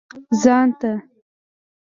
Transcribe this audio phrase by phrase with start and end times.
[0.41, 0.91] ځان ته.